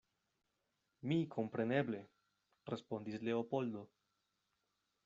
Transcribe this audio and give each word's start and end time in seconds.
Mi 1.11 1.17
kompreneble, 1.35 2.01
respondis 2.75 3.23
Leopoldo. 3.31 3.87